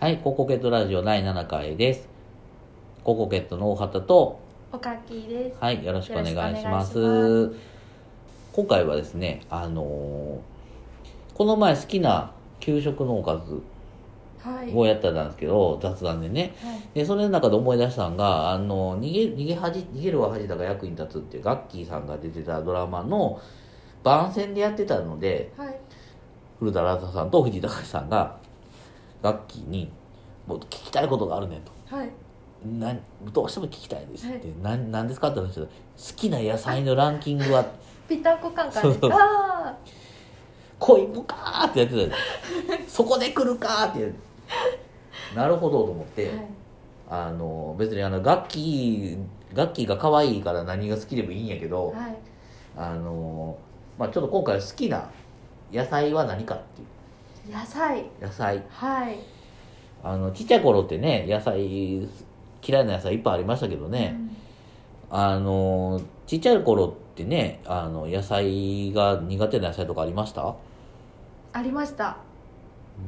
[0.00, 2.08] はい、ココケットラジオ第7回です。
[3.04, 4.40] ココケットの大畑と、
[4.72, 5.58] おかきです。
[5.60, 6.42] はい、よろしくお願いします。
[6.48, 7.60] よろしくお願いし
[8.54, 13.60] 今回はですね、あのーこの前好きな給食のおかず
[14.42, 14.72] はい。
[14.74, 16.54] をやってたんですけど、雑談でね。
[16.62, 16.80] はい。
[16.94, 23.38] で、それの中で思い出したのが、あの、逃げ、逃げ恥、逃げるは恥だが役に立つっていうガッキーさんが出てたドラマの
[24.02, 25.78] 番宣でやってたので、はい。
[26.58, 28.39] 古田新太さんと藤井隆さんが、
[29.22, 29.90] ガッキーに、
[30.46, 31.72] もう聞きたいことがあるねんと。
[31.94, 32.10] はい。
[32.78, 33.00] なん
[33.32, 35.72] どうしても聞きたいですって、はいなんなんですかって話したら好
[36.14, 37.64] きな野菜のランキングは
[38.06, 39.76] ぴったんこカンカンですか？
[40.78, 42.16] 小芋かーってやってた
[42.88, 44.12] そこで来るかーって
[45.34, 46.36] なるほどと思って、はい。
[47.08, 49.18] あの別にあのガッキー
[49.54, 52.16] ガッキーが可愛いから何が好きでもいいんやけど、はい。
[52.76, 53.56] あの
[53.98, 55.08] まあちょっと今回好きな
[55.72, 56.86] 野菜は何かっていう
[57.50, 58.04] 野菜。
[58.20, 59.18] 野菜はい。
[60.02, 62.08] あのちっちゃい頃ってね野菜
[62.62, 64.18] 嫌いな野菜いっぱいありましたけどね、
[65.10, 70.54] あのちっちゃい頃ってねあの野菜が苦手な野菜とかありました？
[71.52, 72.16] ありました。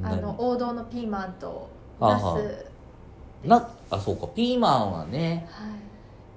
[0.02, 1.68] あなの王道のピーマンと
[2.00, 2.22] ナス。
[2.24, 2.40] は
[3.44, 3.48] い。
[3.48, 5.48] なあそうかピーマンはね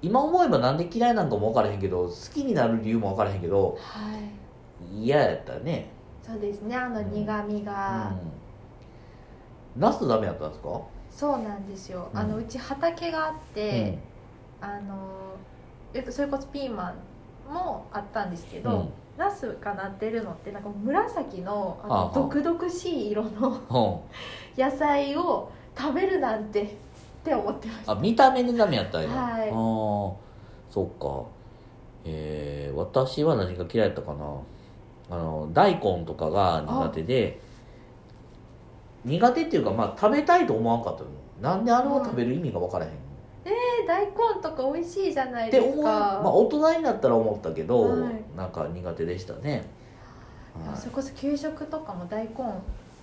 [0.02, 4.16] 今思えばなんで嫌いなんかも分からへんけど好きになる理由も分からへんけどは
[4.92, 5.04] い。
[5.04, 5.90] 嫌やったね
[6.26, 6.74] そうですね。
[6.76, 8.10] あの苦味が。
[8.10, 10.80] うんナスダメやったんですか？
[11.10, 12.08] そうなんですよ。
[12.12, 13.98] うんあのうち畑があって、
[14.60, 14.96] あの。
[15.94, 16.94] えっとそれこそピーマ
[17.50, 18.70] ンもあったんですけど。
[18.70, 26.68] うんナスがなってるのってなんか紫のあの毒々しい色のうん 野菜を食べるなんてっ
[27.24, 30.12] て思ってましたあ見た目でダメやったんやはいあー
[30.68, 31.22] そっか
[32.04, 34.26] えー、私は何が嫌いやったかな
[35.10, 37.40] あの大根とかが苦手で
[39.04, 41.10] 苦手っていうかまあ食べたいと思わんかったの。
[41.40, 42.92] なんであれを食べる意味が分からへん、
[43.44, 44.12] えー大根
[44.42, 48.14] とか美味しいじゃないですか、まあ大人になったら思ったけど、はい。
[48.36, 49.64] なんか苦手でしたね、
[50.66, 50.76] はい。
[50.76, 52.30] それこそ給食とかも大根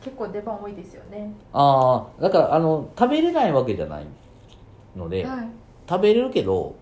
[0.03, 1.31] 結構出番多いですよね。
[1.53, 4.05] ああだからあの食べれないわけじゃない
[4.95, 5.47] ので、はい。
[5.87, 6.75] 食べれるけど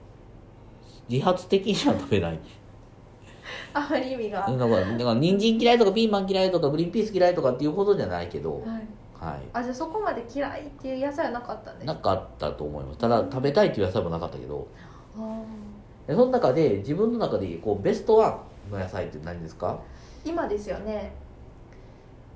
[1.10, 2.40] 自発的には食べない
[3.74, 8.62] あまり意味が、だからだから人参嫌いとかピーマン嫌いとかグリーンピース嫌いとかっていうことじゃないけど、はい、
[9.20, 13.00] はあじゃあそこまで嫌いっていう野菜はなかったんでい、すなかったと思います。
[13.00, 14.68] ただ食べたいっていう野菜もなかったけど。
[15.18, 15.42] あ
[16.08, 19.78] でその中で自分の中でこうベストワンの野菜って何ですか？
[20.26, 21.12] ー今ですよね。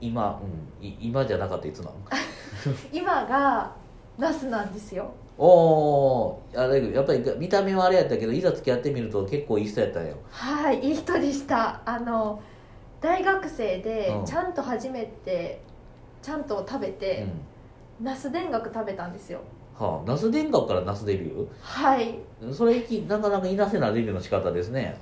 [0.01, 0.39] 今、
[0.81, 1.67] うん、い今じゃなかった。
[1.67, 1.93] いつなの？
[2.91, 3.71] 今が
[4.17, 5.11] ナスなんですよ。
[5.37, 10.15] おおあれやっぱり見た目はあれやったけどいざ付き合ってみると結構いい人やったんよ。
[10.29, 11.81] はいいい人でした。
[11.85, 12.39] あの
[13.01, 14.25] 大学生でうん。
[14.25, 15.61] ちゃんと初めて
[16.21, 17.31] ちゃんと食べうて、ん。
[18.03, 19.39] ナス田楽食べたんですよ。
[19.77, 22.17] はあ、ナス田楽からナスデビュはい。
[22.41, 24.97] ーそれいきなかなかいなせなデビューの仕方ですね。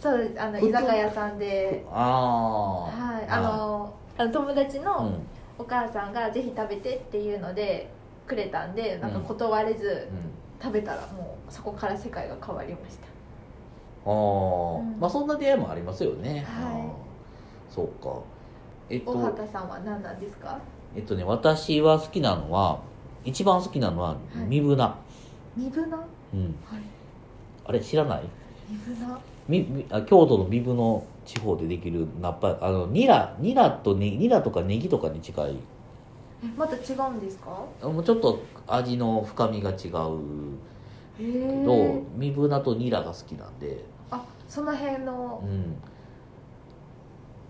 [0.00, 0.40] そうです。
[0.40, 1.84] あの居酒屋さんで。
[1.90, 3.26] ああはい。
[3.28, 5.14] あのあの友達うのん。
[5.58, 7.88] お母さんがぜひ食べてっていうので
[8.26, 10.30] くれたんでなんか断れずうん。
[10.62, 13.06] 食べたらもうそこから世界が変わりました。
[14.06, 14.12] ああ、
[14.78, 14.96] うん。
[15.00, 17.72] まあそんな出会いもありますよね、はい。
[17.74, 18.20] そうか。
[18.88, 20.58] えっ大と畑さんは何なんですか？
[20.94, 22.80] えっとね私は好きなのは
[23.24, 24.38] 一番好きなのはい。
[24.46, 24.96] ミブナ、
[25.56, 26.00] 三船はい
[26.34, 26.54] うん。
[27.64, 28.22] あれ知らない？
[28.68, 29.16] 三船
[29.48, 35.56] みみあ京都の壬生の地方でできるナッパあのニラニラとねニラとかネギとかに近いえ
[36.56, 37.88] また違うんですか？
[37.88, 39.76] もうちょっと味の深みが違うへ
[41.18, 42.02] けどえ。
[42.16, 43.84] ミブナとニラが好きなんで。
[44.10, 45.42] あその辺の。
[45.44, 45.76] うん。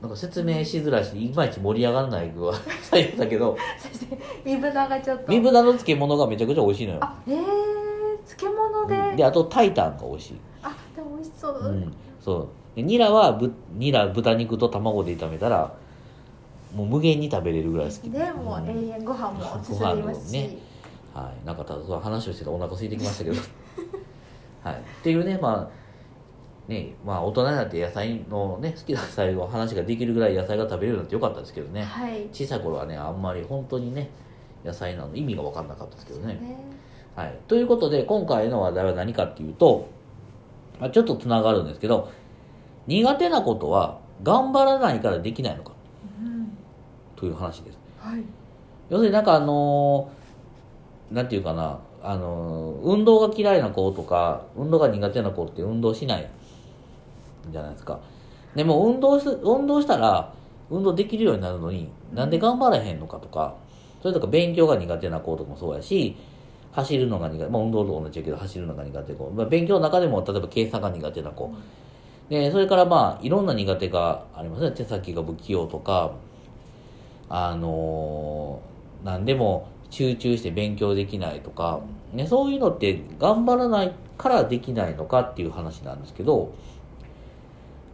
[0.02, 3.56] なんか説明しづらいしいまいち盛り上がらない具合 最初だけど。
[3.78, 5.30] そして三船がちょっと。
[5.32, 6.98] ミブナの漬物がめちゃくちゃ美味しいのよ。
[7.02, 7.36] あえー、
[8.26, 9.16] 漬物で、うん。
[9.16, 12.48] であとタイタンが美味しい、あでも美味しそう、うん、そう。
[12.74, 15.72] でニラはぶニラ豚肉と卵で炒めたら
[16.74, 18.10] もう無限に食べれるぐらい好き。
[18.10, 20.58] ねもううん永遠ご飯も進みますし、ご飯もね
[21.14, 23.36] はい、なんかただ話をしてたらお腹空いてきましたけど。
[24.64, 24.74] はい。
[24.76, 31.82] っていうねまあねまあ大人になって野菜のね好きな野菜を話ができるぐらい野菜が食べれるなってよかったですけどね。
[31.82, 32.28] はい。
[32.32, 34.08] 小さい頃はねあんまり本当にね
[34.64, 36.34] 野菜なの意味が分かんなかったですけどね。
[36.34, 36.56] ね。
[37.14, 39.86] はい、ということで今回の話題は何かっていうと、
[40.80, 42.08] まあ、ちょっとつながるんですけど
[42.86, 45.70] 苦手なことは頑張らないからできないのか。
[45.70, 45.71] うん
[47.22, 47.78] という話です。
[48.00, 48.24] はい。
[48.90, 56.28] 要するになんかあのーなんていうかなあのー運動が嫌いな子とか運動が苦手な子って運動しない
[57.48, 58.00] じゃないですか。
[58.56, 60.34] でも運動し運動したら
[60.68, 63.54] 運動できるようになるのになんで頑張らへんのかとか
[64.00, 66.16] それとか勉強が苦手な子とかもそうやし
[66.72, 71.54] 走るのが苦手、まあ、運動と同じやけど走るのが苦手な子、まあ、勉強の中でも例えば計算が苦手な子、
[72.28, 74.72] でそれからまあいろんな苦手がありますね。
[74.72, 76.12] 手先が不器用とか
[77.34, 81.80] あのー何でも集中して勉強できないとか、
[82.12, 86.54] ね、そういうのって頑張らないからできないのかっていう話なんですけど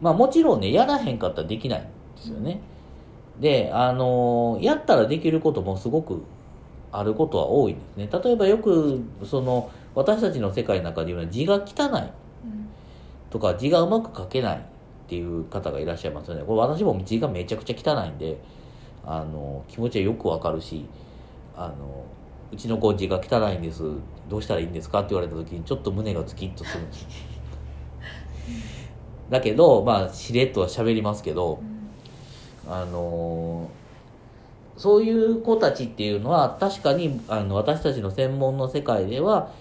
[0.01, 1.89] まあもちろんねやらへんかったらできないんで
[2.21, 2.59] すよね。
[3.39, 6.21] であのーやったらできることもすごく
[6.91, 8.09] あることは多いんですね。
[8.23, 12.11] 例えばよくその私たちの世界の中で言うのは字が汚い
[13.29, 14.61] とか字がうまく書けないっ
[15.07, 16.43] ていう方がいらっしゃいますよね。
[16.43, 18.37] これ私も字がめちゃくちゃ汚いんで、
[19.11, 20.85] あの、気持ちはよくわかるし、
[21.55, 22.05] あの、
[22.51, 23.81] うちの子字が汚いんです。
[24.29, 27.07] どうしたらいいんですかって言われた時にちょっと胸がズキッとするんです。
[29.31, 31.59] だけど、まあ、しれっとは喋りますけど
[32.67, 33.69] う、んあの
[34.77, 39.51] そういう子たちっていうのは確かにあの私たちの専門の世界では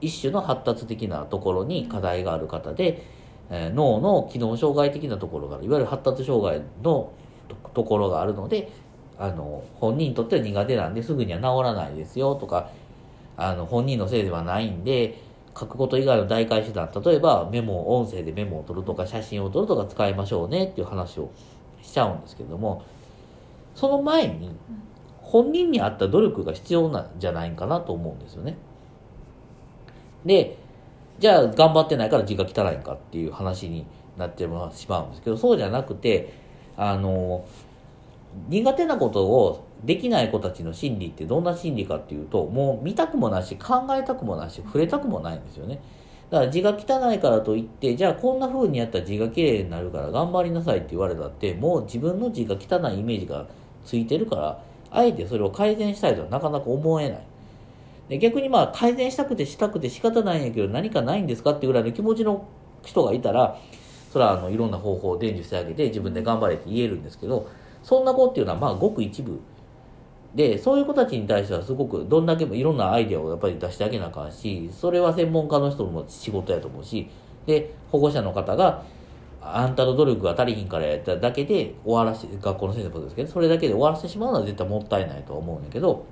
[0.00, 3.04] 一種の発達的なところに課題がある方で、
[3.50, 7.12] えー脳の機能障害的なところがあるいわゆる発達障害の
[7.48, 8.70] とところがあるので
[9.22, 12.70] あの本人にとっては苦手なんですぐには治らないですよとか
[13.36, 15.16] あの本人のせいではないんで
[15.56, 21.30] 書くこと以外の代替手段例えばメモ音声でメモを取るとか写真を撮るとか使いましょうねっていう話を
[21.82, 22.82] しちゃうんですけども
[23.76, 24.50] その前に
[25.20, 28.56] 本人に合った努力が必要なんじゃないかなと思うんですよね。
[30.24, 30.58] で
[31.20, 33.86] じゃあ頑張ってないから字が汚いんかっていう話に
[34.18, 36.34] なってしまうんですけどそうじゃなくて
[36.76, 37.44] あの
[38.48, 45.80] 苦手なことをできない子たちの心理ってどんな心理かっていうともう見たくもないし考えたくもないし触れたくもないんですよね。
[46.30, 53.46] だから字が汚いからといってじゃあこんな風にやったら字が綺麗になるから頑張りなさいって言われたってもう自分の字が汚いイメージが
[53.84, 57.26] ついてるからあえてそれを改善したいとはなかなか思えない。
[58.08, 62.46] で逆にまあ改善したくてしたくて仕方ないんやけど何かないんですかっていうぐらいの気持ちの
[62.84, 63.58] 人がいたら
[64.12, 67.48] それはあのいろんな方法を伝授してあげて自分で頑張れって言えるんですけど
[67.82, 69.40] そんな子っていうのはまあごく一部
[70.34, 77.08] でそういう子たちに対してはすごくどんだけもいろんなアイデアをやっぱり出してあげなあかんしそれは専門家の人の仕事やと思うし
[77.46, 78.84] で保護者の方が
[79.42, 86.06] あんたの努力が足りひんからやっただけで終わらせ学校の先生もそうですけどそれだけで終わらせてしまうのは絶対もったいないと思うんだけど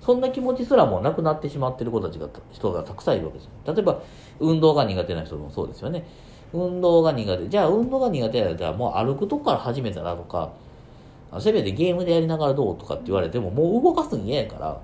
[0.00, 3.74] そんな気持ちすらもなくなってしまってる子たちが人がたくさんいるわけですよ。
[3.74, 4.02] 例えば
[4.40, 6.04] 運動が苦手な人もそうですよね。
[6.52, 10.52] 運動が苦手じゃあ運動が苦手だったらもう歩くとこから始めたらとか
[11.40, 14.80] せめてゲームでやりながらどうとかって言われてももう動かすの嫌やから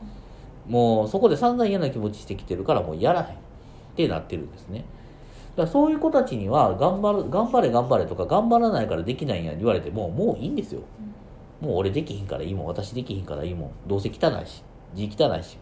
[0.67, 3.27] もうそこで散々嫌な気持ちしてきてるからもうやらへん。
[3.27, 3.31] っ
[3.99, 4.85] てなってるんですね。
[5.57, 10.83] だからそういう子たちには頑張る頑張れ頑張れとか頑張らないからできないんや言われてももういいんですよ。
[11.61, 12.67] もう俺できひんからいいもん。
[12.67, 13.71] 私できひんからいいもん。
[13.89, 14.63] どうせ汚いし。
[14.95, 15.59] 字汚いし。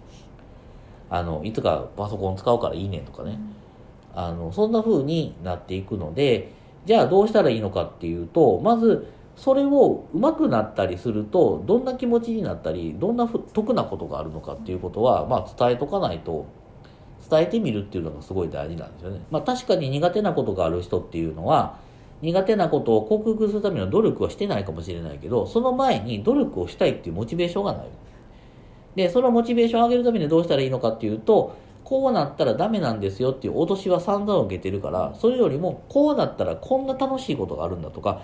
[1.09, 3.39] あのいつかパソコン使うからいいねんとかね。
[4.15, 6.53] あのそんな風になっていくので
[6.85, 9.07] じゃあどうしたらいいのかっていうとまず
[9.37, 16.47] それを上手くなったりするとどんな気持ちになったりどんな得なことがあるのかっていうことは、まあ、伝えとかないと
[17.29, 19.21] 伝えてみるっていうのがすごい大事なんですよね。
[19.31, 21.79] まあ、確かに苦手なことがある人っていうのは
[22.23, 27.87] 苦手なことを克服するための努力はしてないかもしれないけどその前に努力をしたいっていうモチベーションがない。
[28.95, 38.23] でそのモチベーションを上げるためにどうしたらいいのかっていうとこうなったらダメなんですよっていう脅しは散々受けてるからそれよりもこうなったらこんな楽しいことがあるんだとか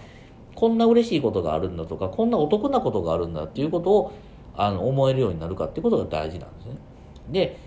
[0.63, 4.13] こんな嬉しいことがあるんだとかこんなお得なことがあるんだっていうことを
[4.55, 6.77] あの思えるようになるかっていうことが大事なんですね。
[7.31, 7.59] で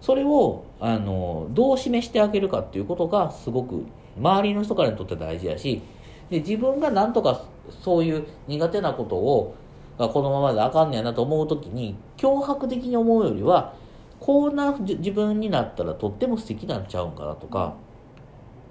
[0.00, 3.86] それをあのどう示してあげるかっていうことがすごく
[4.18, 5.82] 周りの人からにとって大事やし
[6.30, 7.44] で自分がなんとか
[7.80, 9.54] そういう苦手なことを
[9.96, 13.72] このままであかんねやなと思う時に脅迫的に思うよりは
[14.18, 17.76] こんな自分になったらとっても素敵なんちゃうんかなとか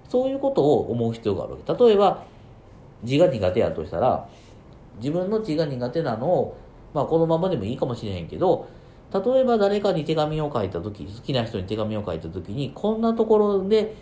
[0.10, 2.30] そういうことを思う必要があるわけ例えば
[3.04, 4.28] 字が苦手やとしたら
[4.98, 6.58] 自分の字が苦手なのを、
[6.94, 8.68] まあ、このままでもいいかもしれへんけど
[9.14, 13.96] 例えば誰かに手紙を書いた時好きな人に手紙を書いた時にこんなところで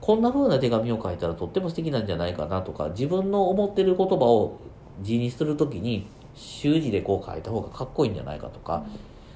[0.00, 4.58] こんな風な手紙を書いたらとっても素敵なんじゃないかなとか自分の思ってる言葉を
[5.02, 8.84] 字にする時に習字でこう書いた方がかっこいいんじゃないかとか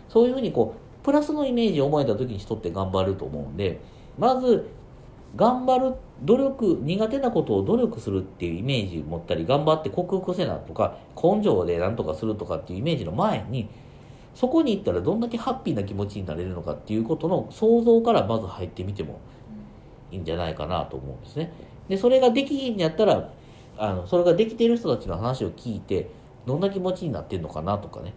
[0.08, 3.80] そういうふうにこうプラスのイメージを思えた時に人って頑張ると思うんで
[4.18, 4.68] まず
[5.36, 13.68] 頑張るっ努力苦手なことを努力するっていうイメージ持ったり頑張って克服せなとか根性で何とかするとかっていうイメージの前に
[14.34, 19.20] そこに行ったらどんだけハッピーな気持ちになれるのかっていうことの想像からまず入ってみても
[20.10, 21.52] いいんじゃないかなと思うんですね。
[21.88, 23.30] でそれができひんやったら
[23.76, 26.08] あのそれができている人たちの話を聞いて
[26.46, 28.14] どんな気持ちになってるのかなとかね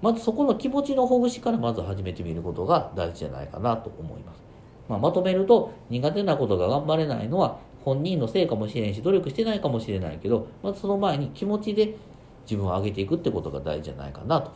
[0.00, 4.49] まずそこの気持ちのほぐしからまず始めてみることが大事じゃないかなと思います。
[4.90, 11.94] まあ、まとめると苦手なことが頑張れないのは本人のせいかもしれんし努力してないかもしれないけどまずその前に気持ちで
[12.42, 14.50] 自分を上げていくってことが大事じゃないかなと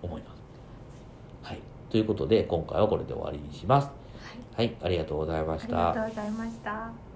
[0.00, 0.42] 思います。
[1.42, 1.60] はい、
[1.90, 3.90] ということで今回はこれで終わりにします。
[4.54, 6.08] はい、ありがとうございましありがたとう。
[6.10, 7.11] ございました